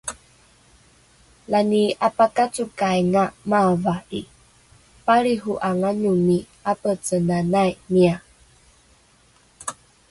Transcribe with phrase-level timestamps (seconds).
[1.51, 4.19] Lani apakacokainga maava'i,
[5.05, 8.15] palriho'anganomi 'apecenanai miya